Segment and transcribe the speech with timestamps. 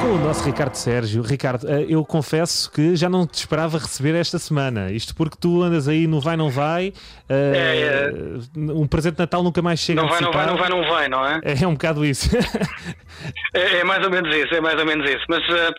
[0.00, 1.22] Com o nosso Ricardo Sérgio.
[1.22, 4.90] Ricardo, eh, eu confesso que já não te esperava receber esta semana.
[4.90, 6.92] Isto porque tu andas aí no vai, não vai.
[7.28, 8.10] eh,
[8.56, 11.08] Um presente de Natal nunca mais chega Não vai, não vai, não vai, não vai,
[11.08, 11.40] não é?
[11.44, 12.30] É, é um bocado isso.
[13.52, 15.24] É, é mais ou menos isso, é mais ou menos isso.
[15.28, 15.70] Mas, eh,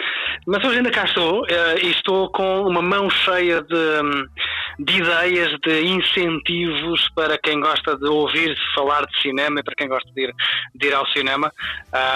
[0.46, 1.44] mas hoje ainda cá estou
[1.82, 4.28] e estou com uma mão cheia de,
[4.80, 9.88] de ideias, de incentivos para quem gosta de ouvir falar de cinema e para quem
[9.88, 10.34] gosta de ir,
[10.76, 11.52] de ir ao cinema.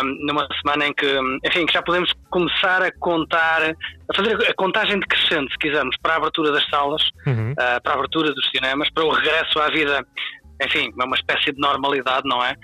[0.03, 1.07] hum, numa semana em que,
[1.45, 3.61] enfim, que já podemos começar a contar,
[4.09, 7.53] a fazer a contagem decrescente, se quisermos, para a abertura das salas, Uhum.
[7.57, 10.05] ah, para a abertura dos cinemas, para o regresso à vida
[10.63, 12.55] enfim, é uma espécie de normalidade, não é?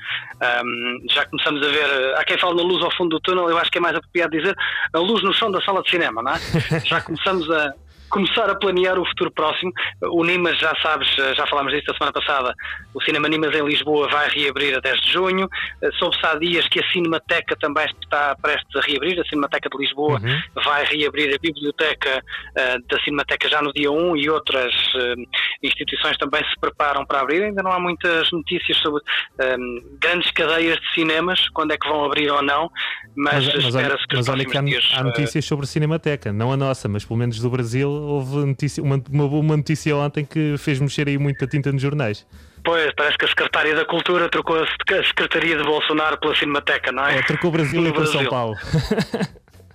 [0.42, 3.58] Ahm, já começamos a ver, há quem fale na luz ao fundo do túnel, eu
[3.58, 4.55] acho que é mais apropriado dizer
[4.94, 6.39] a luz no chão da sala de cinema, não é?
[6.86, 7.73] já começamos a
[8.12, 9.72] começar a planear o futuro próximo.
[10.04, 12.53] O Nimas, já sabes, já falámos disso a semana passada,
[12.94, 15.50] o Cinema Nimas em Lisboa vai reabrir a 10 de junho.
[15.81, 19.78] Eh, Soube-se há dias que a Cinemateca também está prestes a reabrir, a Cinemateca de
[19.78, 20.22] Lisboa
[20.64, 22.23] vai reabrir a biblioteca
[22.56, 25.16] eh, da Cinemateca já no dia 1 e outras eh,
[25.64, 27.44] instituições também se preparam para abrir.
[27.44, 29.02] Ainda não há muitas notícias sobre
[29.40, 29.56] eh,
[30.00, 32.70] grandes cadeias de cinemas, quando é que vão abrir ou não,
[33.16, 36.52] mas, Mas, espera-se que mas os olha que há, dias, há notícias sobre Cinemateca, não
[36.52, 40.55] a nossa, mas pelo menos do Brasil houve notícia, uma, uma, uma notícia ontem que
[40.57, 42.25] fez mexer aí muita tinta nos jornais.
[42.63, 46.35] Pois, parece que a Secretária da Cultura trocou a Sec- a Secretaria de Bolsonaro pela
[46.35, 47.17] Cinemateca, não é?
[47.17, 48.25] É, trocou Brasil e São.
[48.29, 48.55] Paulo.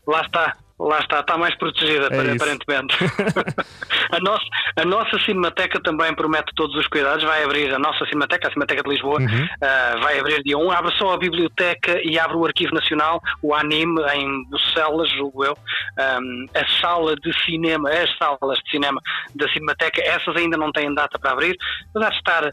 [0.07, 2.97] Lá está, lá está, está mais protegida, É aparentemente.
[4.13, 4.45] a, nossa,
[4.77, 8.83] a nossa Cinemateca também promete todos os cuidados, vai abrir a nossa Cinemateca, a Cinemateca
[8.83, 9.49] de Lisboa, Uhum.
[9.63, 13.55] ah, vai abrir dia 1, abre só a biblioteca e abre o Arquivo Nacional, o
[13.55, 15.57] ANIME, em Bucelas, julgo eu,
[15.99, 19.01] Ahm, a sala de cinema, as salas de cinema
[19.35, 21.57] da Cinemateca, essas ainda não têm data para abrir,
[21.95, 22.53] mas há de estar.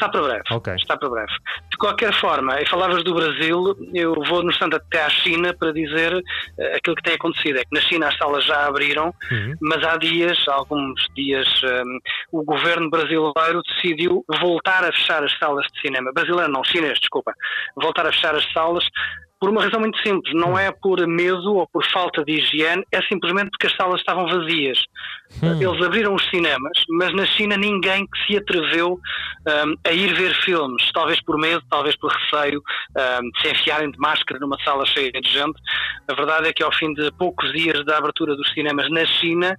[0.00, 0.42] Está para breve.
[0.50, 0.74] Ok.
[0.76, 1.32] Está para breve.
[1.70, 5.72] De qualquer forma, e falavas do Brasil, eu vou no instante até à China para
[5.74, 6.22] dizer
[6.58, 7.58] eh, aquilo que tem acontecido.
[7.58, 9.54] É que na China as salas já abriram, Uhum.
[9.60, 11.98] mas há dias, alguns dias, hum,
[12.32, 16.10] o governo brasileiro decidiu voltar a fechar as salas de cinema.
[16.14, 17.34] Brasileiro não, chinês, desculpa.
[17.76, 18.84] Voltar a fechar as salas
[19.40, 20.34] por uma razão muito simples.
[20.34, 24.26] Não é por medo ou por falta de higiene, é simplesmente porque as salas estavam
[24.26, 24.78] vazias.
[25.42, 30.34] Eles abriram os cinemas, mas na China ninguém que se atreveu hum, a ir ver
[30.42, 34.84] filmes, talvez por medo, talvez por receio hum, de se enfiarem de máscara numa sala
[34.84, 35.58] cheia de gente.
[36.08, 39.56] A verdade é que ao fim de poucos dias da abertura dos cinemas na China,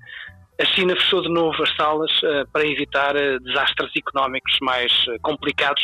[0.62, 5.18] a China fechou de novo as salas eh, para evitar eh, desastres económicos mais eh,
[5.22, 5.84] complicados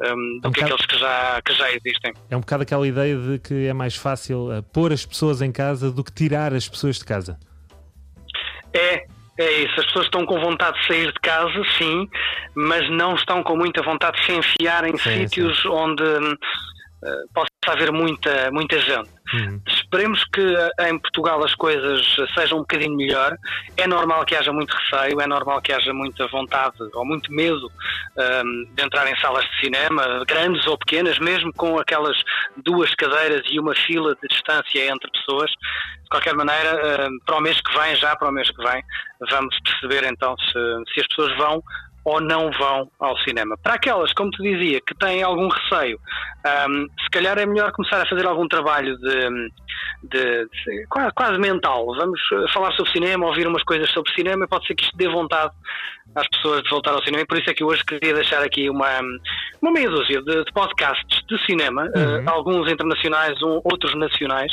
[0.00, 2.12] hum, do Um que bocado- aqueles que já, que já existem.
[2.30, 5.90] É um bocado aquela ideia de que é mais fácil pôr as pessoas em casa
[5.90, 7.38] do que tirar as pessoas de casa.
[8.72, 9.04] É,
[9.38, 9.80] é isso.
[9.80, 12.08] As pessoas estão com vontade de sair de casa, sim,
[12.54, 16.34] mas não estão com muita vontade de se enfiar em Sim, sítios onde hum,
[17.34, 19.10] possa haver muita, muita gente.
[19.32, 19.60] Uhum.
[19.66, 22.04] Esperemos que eh, em Portugal as coisas
[22.34, 23.36] sejam um bocadinho melhor.
[23.76, 27.66] É normal que haja muito receio, é normal que haja muita vontade ou muito medo
[27.66, 32.16] hum, de entrar em salas de cinema, grandes ou pequenas, mesmo com aquelas
[32.64, 35.50] duas cadeiras e uma fila de distância entre pessoas.
[35.50, 38.82] De qualquer maneira, hum, para o mês que vem, já para o mês que vem,
[39.30, 41.62] vamos perceber então se, se as pessoas vão
[42.04, 43.56] ou não vão ao cinema.
[43.62, 45.98] Para aquelas, como te dizia, que têm algum receio,
[46.68, 49.28] hum, se calhar é melhor começar a fazer algum trabalho de,
[50.02, 51.86] de- de- quase, quase mental.
[51.96, 55.08] Vamos eh, falar sobre cinema, ouvir umas coisas sobre cinema, pode ser que isto dê
[55.08, 55.50] vontade
[56.14, 58.68] às pessoas de voltar ao cinema, e por isso é que hoje queria deixar aqui
[58.70, 59.00] uma,
[59.60, 64.52] uma meia dúzia de, de podcasts de cinema, eh, alguns internacionais, um- outros nacionais,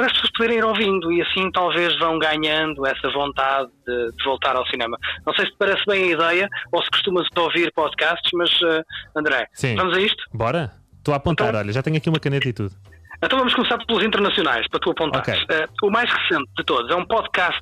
[0.00, 4.24] para as pessoas poderem ir ouvindo e assim talvez vão ganhando essa vontade de, de
[4.24, 4.96] voltar ao cinema.
[5.26, 8.82] Não sei se te parece bem a ideia ou se costumas ouvir podcasts, mas eh,
[9.14, 9.76] André, Sim.
[9.76, 10.22] vamos a isto?
[10.32, 10.70] Bora?
[10.96, 12.74] Estou a apontar, Então- olha, já tenho aqui uma caneta e tudo.
[13.22, 15.42] Então vamos começar pelos internacionais, para tu apontares.
[15.42, 15.54] Ok.
[15.54, 17.60] Eh, o mais recente de todos é um podcast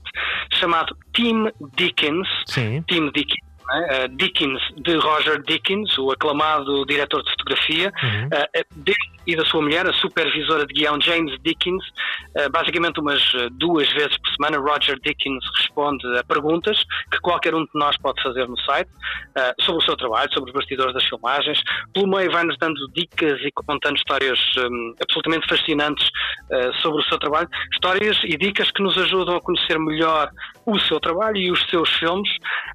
[0.53, 1.47] chamado Tim
[1.77, 2.29] Dickens.
[2.47, 2.85] Sim.
[2.89, 3.48] Tim Dickens.
[3.71, 8.29] Eh, Dickens, de Roger Dickens, o aclamado diretor de fotografia, Uhum.
[8.33, 11.85] eh, dele e da sua mulher, a supervisora de guião James Dickens.
[12.35, 13.21] Eh, basicamente, umas
[13.53, 16.83] duas vezes por semana, Roger Dickens responde a perguntas
[17.13, 18.89] que qualquer um de nós pode fazer no site
[19.61, 21.61] sobre o seu trabalho, sobre os bastidores das filmagens.
[21.93, 26.09] Pelo meio, vai-nos dando dicas e contando histórias hum, absolutamente fascinantes
[26.81, 30.31] sobre o seu trabalho, histórias e dicas que nos ajudam a conhecer melhor
[30.67, 32.31] o seu trabalho e os seus filmes.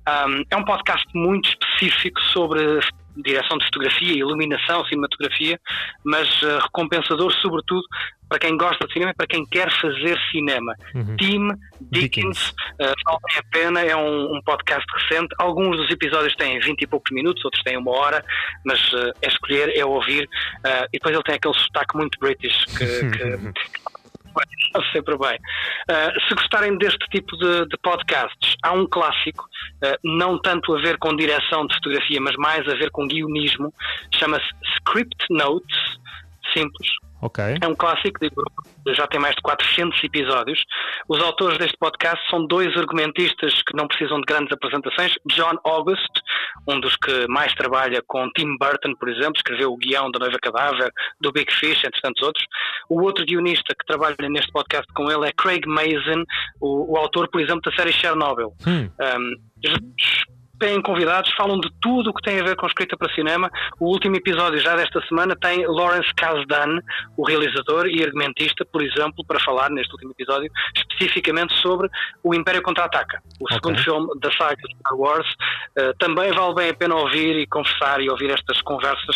[0.08, 0.83] Um, é um podcast
[1.14, 2.80] muito específico sobre
[3.18, 5.60] direção de fotografia, iluminação, cinematografia,
[6.04, 7.84] mas uh, recompensador sobretudo
[8.28, 10.76] para quem gosta de cinema e para quem quer fazer cinema.
[10.96, 11.16] Uhum.
[11.18, 11.50] Tim
[11.80, 15.36] Dickens, uh, vale a pena, é um, um, podcast recente.
[15.38, 18.26] Alguns dos episódios têm 20 e poucos minutos, outros têm uma hora,
[18.66, 20.28] mas uh, é escolher, é ouvir.
[20.92, 23.54] E depois ele tem aquele sotaque muito british que, que
[24.92, 25.38] sempre bem.
[25.90, 29.44] Uh, se gostarem deste tipo de, de, podcasts, há um clássico,
[29.84, 33.74] uh, não tanto a ver com direção de fotografia, mas mais a ver com guionismo,
[34.14, 34.48] chama-se
[34.78, 36.03] Script Notes,
[36.54, 36.90] simples,
[37.24, 37.58] Okay.
[37.62, 38.20] É um clássico,
[38.88, 40.62] já tem mais de 400 episódios.
[41.08, 45.14] Os autores deste podcast são dois argumentistas que não precisam de grandes apresentações.
[45.28, 46.12] John August,
[46.68, 50.38] um dos que mais trabalha com Tim Burton, por exemplo, escreveu o guião da Noiva
[50.42, 50.92] Cadáver,
[51.22, 52.46] do Big Fish, entre tantos outros.
[52.90, 56.26] O outro guionista que trabalha neste podcast com ele é Craig Mazin,
[56.60, 58.54] o, o autor, por exemplo, da série Chernobyl.
[58.68, 58.90] Hum.
[59.00, 59.32] Um,
[60.60, 63.50] têm convidados, falam de tudo o que tem a ver com escrita para cinema.
[63.80, 66.80] O último episódio já desta semana tem Lawrence Kasdan,
[67.18, 71.90] o realizador e argumentista, por exemplo, para falar neste último episódio especificamente sobre
[72.24, 73.56] o Império Contra-Ataca, o okay.
[73.56, 75.28] segundo filme da saga Star Wars.
[75.78, 79.16] Uh, também vale bem a pena ouvir e conversar e ouvir estas conversas.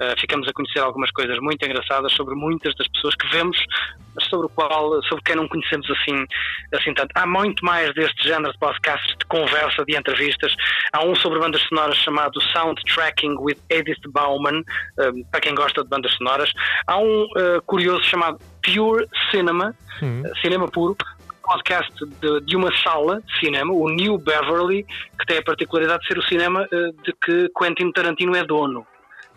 [0.00, 3.58] Uh, ficamos a conhecer algumas coisas muito engraçadas sobre muitas das pessoas que vemos,
[4.14, 6.26] mas sobre o qual, sobre quem não conhecemos assim,
[6.74, 7.10] assim tanto.
[7.14, 10.54] Há muito mais deste género de podcasts de conversa, de entrevistas.
[10.92, 14.62] Há um sobre bandas sonoras chamado Soundtracking with Edith Bauman,
[14.98, 16.50] um, para quem gosta de bandas sonoras.
[16.86, 20.22] Há um uh, curioso chamado Pure Cinema, uhum.
[20.22, 20.96] uh, cinema puro,
[21.42, 24.84] podcast de, de, uma sala de cinema, o New Beverly,
[25.18, 28.86] que tem a particularidade de ser o cinema uh, de que Quentin Tarantino é dono.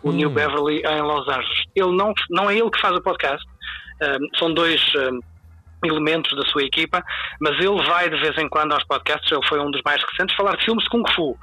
[0.02, 1.64] O New Beverly em Los Angeles.
[1.76, 3.46] Ele não, não é ele que faz o podcast,
[4.38, 4.80] são dois
[5.84, 7.02] elementos da sua equipa,
[7.40, 10.36] mas ele vai de vez em quando aos podcasts, ele foi um dos mais recentes,
[10.36, 11.30] falar de filmes de Kung Fu.
[11.30, 11.36] Uh,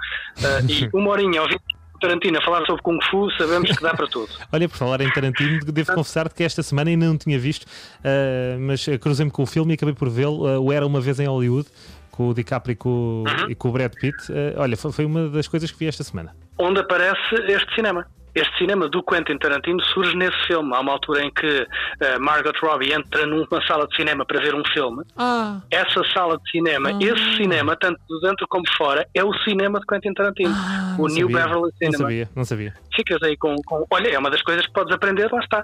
[0.69, 1.59] e uma horinha ouvir
[1.99, 4.29] Tarantino a falar sobre Kung Fu, sabemos que dá para tudo.
[4.53, 8.59] Olha, por falar em Tarantino, devo confessar que esta semana ainda não tinha visto, uh,
[8.59, 11.27] mas cruzei-me com o filme e acabei por vê-lo, uh, o Era Uma Vez em
[11.27, 11.67] Hollywood,
[12.11, 13.49] com o DiCaprio e com, uhum.
[13.49, 14.17] e com o Brad Pitt.
[14.57, 16.35] olha, foi, foi uma das coisas que vi esta semana.
[16.59, 18.05] Onde aparece este cinema
[18.39, 20.73] este cinema do Quentin Tarantino surge nesse filme.
[20.75, 24.53] Há uma altura em que uh, Margot Robbie entra numa sala de cinema para ver
[24.53, 25.03] um filme.
[25.17, 25.59] Ah.
[25.71, 27.03] Essa sala de cinema, ah.
[27.03, 30.53] esse cinema, tanto de dentro como fora, é o cinema de Quentin Tarantino.
[30.55, 31.45] Ah, o New sabia.
[31.45, 31.91] Beverly Cinema.
[31.91, 32.73] Não sabia, não sabia.
[32.95, 35.63] Ficas aí com, com, Olha, é uma das coisas que podes aprender, lá está.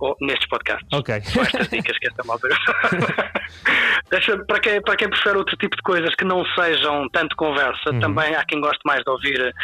[0.00, 0.88] Oh, nestes podcasts.
[0.92, 1.20] Ok.
[1.32, 2.48] Com estas dicas que esta malta.
[4.10, 7.90] Deixa, para, quem, para quem prefere outro tipo de coisas que não sejam tanto conversa,
[7.90, 8.00] uhum.
[8.00, 9.54] também há quem goste mais de ouvir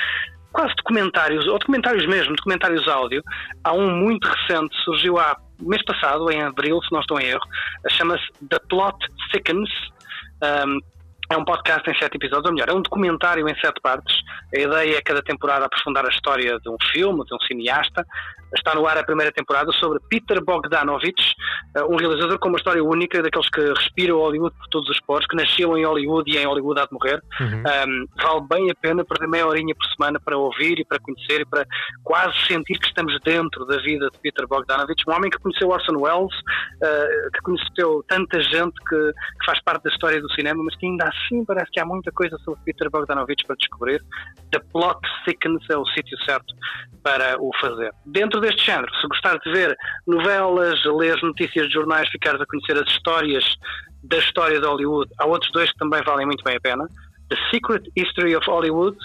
[0.53, 3.23] quase documentários, ou documentários mesmo, documentários áudio.
[3.65, 7.47] Há um muito recente, surgiu há mês passado, em abril, se não estou em erro,
[7.91, 8.97] chama-se The Plot
[9.33, 9.71] Thickens.
[10.43, 10.79] Um,
[11.31, 14.17] é um podcast em sete episódios, ou melhor, é um documentário em sete partes.
[14.55, 18.07] A ideia é cada temporada aprofundar a história de um filme, de um cineasta.
[18.55, 21.35] Está no ar a primeira temporada sobre Peter Bogdanovich,
[21.77, 25.25] eh, um realizador com uma história única, daqueles que respiram Hollywood por todos os poros,
[25.27, 27.23] que nasceu em Hollywood e em Hollywood há de morrer.
[27.41, 27.63] Uhum.
[27.63, 31.43] Um, vale bem a pena perder meia horinha por semana para ouvir e para conhecer
[31.43, 31.65] e para
[32.03, 35.97] quase sentir que estamos dentro da vida de Peter Bogdanovich, um homem que conheceu Orson
[35.97, 40.75] Welles, uh, que conheceu tanta gente que, que faz parte da história do cinema, mas
[40.77, 44.03] que ainda assim parece que há muita coisa sobre Peter Bogdanovich para descobrir.
[44.53, 46.55] The Plot Thickens é o sítio certo
[47.03, 47.93] para o fazer.
[48.05, 49.77] Dentro deste género, se gostar de ver
[50.07, 53.45] novelas, ler notícias de jornais, ficares a conhecer as histórias
[54.03, 56.87] da história de Hollywood, há outros dois que também valem muito bem a pena.
[57.29, 58.97] The Secret History of Hollywood,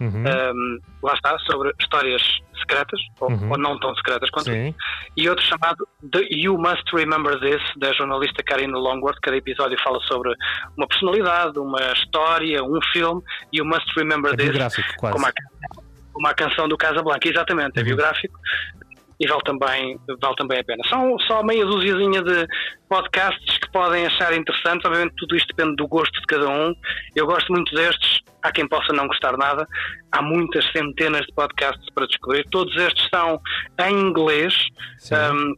[0.00, 0.24] uhum.
[0.24, 2.22] um, lá está, sobre histórias
[2.58, 3.50] secretas, ou, uhum.
[3.50, 4.74] ou não tão secretas quanto Sim.
[5.16, 9.18] e outro chamado The You Must Remember This, da jornalista Karina Longworth.
[9.20, 10.34] Cada episódio fala sobre
[10.76, 13.22] uma personalidade, uma história, um filme.
[13.52, 15.14] You Must Remember é This, biográfico, quase.
[15.14, 15.32] como a,
[16.12, 17.86] como a canção do Casablanca, exatamente, é Uhum.
[17.86, 18.38] biográfico
[19.18, 20.82] e vale também, vale também a pena.
[20.88, 22.46] São só meia dúziazinha de
[22.88, 26.74] podcasts que podem achar interessantes, obviamente tudo isto depende do gosto de cada um.
[27.14, 29.66] Eu gosto muito destes, há quem possa não gostar nada.
[30.12, 33.40] Há muitas centenas de podcasts para descobrir, todos estes são
[33.80, 34.54] em inglês.
[35.12, 35.54] Um,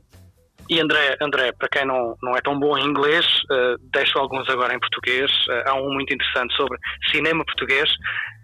[0.71, 4.49] e André, André, para quem não, não é tão bom em inglês, uh, deixo alguns
[4.50, 5.31] agora em português.
[5.49, 6.79] Uh, há um muito interessante sobre
[7.11, 7.91] cinema português,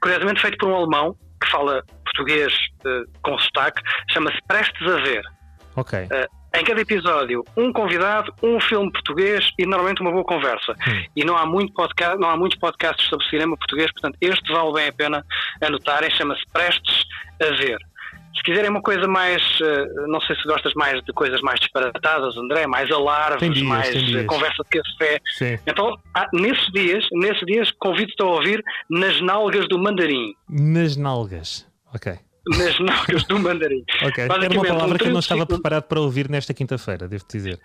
[0.01, 2.53] curiosamente feito por um alemão que fala português
[2.85, 5.23] uh, com sotaque, chama-se Prestes a Ver.
[5.77, 5.99] Ok.
[5.99, 10.73] Uh, em cada episódio, um convidado, um filme português e normalmente uma boa conversa.
[10.87, 11.05] Hum.
[11.17, 14.73] E não há, muito podcast, não há muitos podcasts sobre cinema português, portanto, este vale
[14.73, 15.27] bem a pena
[15.61, 17.05] anotarem, chama-se Prestes
[17.43, 17.79] a Ver.
[18.37, 22.37] Se quiserem uma coisa mais, uh, não sei se gostas mais de coisas mais disparatadas,
[22.37, 25.21] André, mais alarves, dias, mais uh, conversa de café.
[25.37, 25.59] Sim.
[25.67, 30.35] Então, há- nesses dias, nesses dias convido-te a ouvir Nas Nalgas do Mandarim.
[30.49, 31.67] Nas nalgas.
[31.95, 32.13] Ok.
[32.59, 33.83] nas nalgas do mandarim.
[34.03, 37.09] Ok, era uma Basicamente, palavra um que eu não estava preparado para ouvir nesta quinta-feira,
[37.09, 37.59] devo dizer.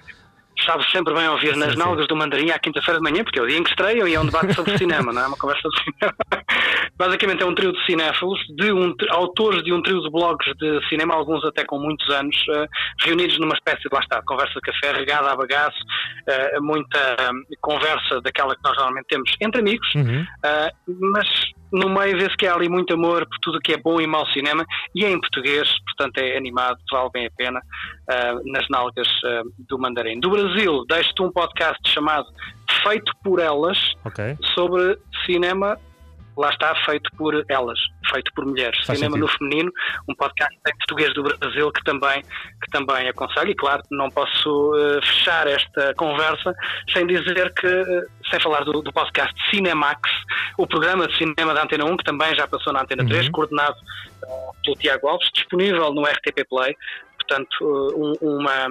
[0.66, 1.80] Sabe sempre bem ouvir nas sim.
[1.80, 4.16] nalgas do mandarim à quinta-feira de manhã, porque é o dia em que estreiam e
[4.16, 6.16] é um debate sobre cinema, não é uma conversa de cinema.
[6.98, 10.90] Basicamente é um trio de cinéfilos, de um, autores de um trio de blogs de
[10.90, 12.66] cinema, alguns até com muitos anos, eh,
[13.04, 15.80] reunidos numa espécie de, lá está, conversa de café, regada a bagaço,
[16.28, 20.22] eh, muita eh, conversa daquela que nós normalmente temos entre amigos, Uhum.
[20.22, 21.28] Uh, mas
[21.72, 24.08] no meio vê-se que há ali muito amor por tudo o que é bom e
[24.08, 28.68] mau cinema e é em português, portanto é animado, vale bem a pena uh, nas
[28.70, 30.20] nalgas uh, do Mandarim.
[30.20, 32.28] Do Brasil, deixo-te um podcast chamado
[32.84, 34.38] Feito por Elas Ok.
[34.56, 35.78] sobre cinema.
[36.38, 37.78] Lá está, feito por elas,
[38.10, 38.78] feito por mulheres.
[38.86, 39.30] Faz Cinema sentido.
[39.30, 39.72] no Feminino,
[40.08, 43.52] um podcast em português do Brasil que também, que também aconselho.
[43.52, 46.56] E claro, não posso eh, fechar esta conversa
[46.94, 47.68] sem dizer que,
[48.30, 50.00] sem falar do, do podcast Cinemax,
[50.58, 53.32] o programa de cinema da Antena 1, que também já passou na Antena 3, Uhum.
[53.32, 53.76] coordenado
[54.24, 54.28] eh,
[54.64, 56.76] pelo Tiago Alves, disponível no RTP Play.
[57.18, 57.96] Portanto, eh,
[58.26, 58.68] um- uma,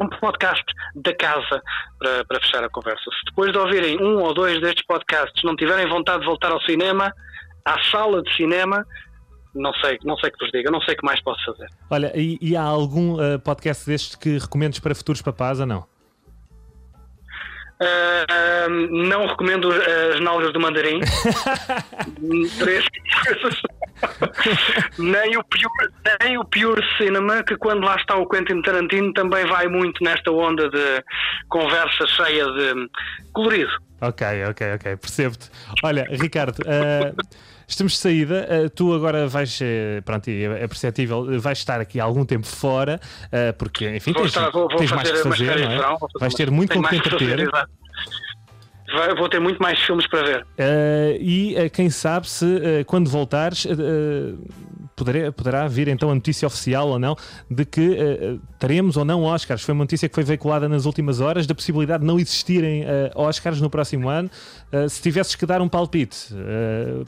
[0.00, 0.64] um podcast
[0.94, 1.62] da casa
[1.98, 3.02] para, para fechar a conversa.
[3.04, 6.60] Se depois de ouvirem um ou dois destes podcasts não tiverem vontade de voltar ao
[6.62, 7.12] cinema,
[7.64, 8.86] à sala de cinema,
[9.54, 11.66] não sei, não sei o que vos diga, não sei o que mais posso fazer.
[11.90, 15.84] Olha, e, e há algum uh, podcast destes que recomendes para futuros papás ou não?
[17.80, 21.00] Ah, não recomendo as nalgas do mandarim.
[22.58, 22.84] Três
[23.24, 23.62] coisas.
[24.98, 29.46] nem, o pure, nem o Pure Cinema, que quando lá está o Quentin Tarantino também
[29.46, 31.04] vai muito nesta onda de
[31.48, 32.90] conversa cheia de
[33.32, 33.72] colorido.
[34.00, 35.50] Ok, ok, ok, percebo-te.
[35.82, 37.16] Olha, Ricardo, uh,
[37.66, 38.48] estamos de saída.
[38.48, 43.00] Uh, tu agora vais, uh, pronto, é é perceptível, vais estar aqui algum tempo fora,
[43.26, 45.96] uh, porque, enfim, Vou, tens, estar, vou, vou tens mais que fazer, não é?
[46.20, 47.50] Vais ter muito com o que fazer, entreter.
[48.92, 50.42] Vai- Vou ter muito mais filmes para ver.
[50.42, 53.66] Uh, e uh, quem sabe se uh, quando voltares
[54.96, 57.14] poderá, poderá vir então a notícia oficial ou não
[57.50, 57.96] de que
[58.58, 59.62] teremos ou não Oscars.
[59.62, 63.60] Foi uma notícia que foi veiculada nas últimas horas da possibilidade de não existirem Oscars
[63.60, 64.28] no próximo ano.
[64.88, 66.34] Se tivesses que dar um palpite,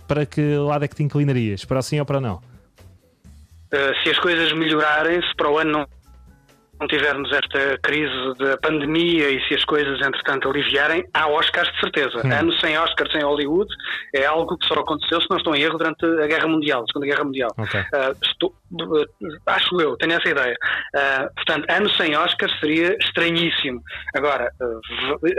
[0.07, 1.65] para que lado é que te inclinarias?
[1.65, 2.41] Para sim ou para não?
[4.05, 5.87] Se as coisas melhorarem, se para o ano não,
[6.81, 11.81] não tivermos esta crise da pandemia e se as coisas, entretanto, aliviarem, há Oscars de
[11.81, 12.27] certeza.
[12.27, 12.33] Hum.
[12.33, 13.71] Anos sem Oscars em Hollywood
[14.15, 16.87] é algo que só aconteceu, se não estou em erro, durante a Guerra Mundial, a
[16.87, 17.51] Segunda Guerra Mundial.
[17.59, 17.81] Ok.
[17.81, 19.07] Uh, estou- uh,
[19.47, 20.57] acho eu, tenho essa ideia.
[20.97, 23.83] Uh, portanto, anos sem Oscars seria estranhíssimo.
[24.17, 24.51] Agora,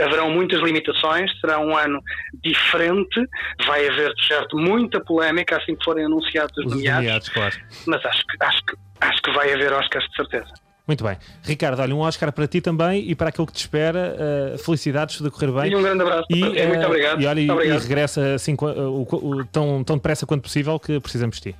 [0.00, 2.00] haverão muitas limitações, será um ano
[2.42, 3.20] diferente,
[3.66, 7.54] vai haver, de certo, muita polémica assim que forem anunciados os Os nomeados nomeados, claro.
[7.86, 10.52] mas acho que, acho que, acho que vai haver Oscars de certeza.
[10.86, 11.16] Muito bem.
[11.44, 14.16] Ricardo, olha, um Oscar para ti também e para aquilo que te espera.
[14.54, 15.72] Uh, felicidades, tudo a correr bem.
[15.72, 16.24] E um grande abraço.
[16.28, 16.40] E, ti.
[16.40, 17.20] muito eh, obrigado.
[17.20, 17.82] E, olha, e- Muito e obrigado.
[17.82, 21.56] regressa assim, co- o- o- tão, tão depressa quanto possível que precisamos de ti.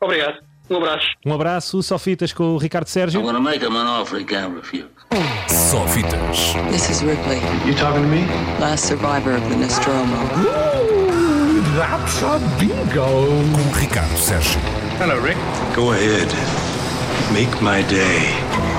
[0.00, 0.38] obrigado.
[0.68, 1.06] Um abraço.
[1.24, 3.20] Um abraço, só fitas com o Ricardo Sérgio.
[3.20, 4.86] I'm gonna make him an offer he can't refuse.
[5.48, 6.54] Só fitas.
[6.72, 8.24] This is Ripley, You talking to me?
[8.58, 10.16] last survivor of the Nostromo.
[11.76, 13.06] That's a bingo.
[13.52, 14.60] Com Ricardo Sérgio.
[14.98, 15.38] Hello, Rick.
[15.76, 16.26] Go ahead.
[17.32, 18.75] Make my day.